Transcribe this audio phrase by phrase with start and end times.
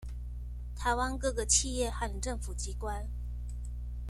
[0.75, 3.05] 台灣各個企業和政府機關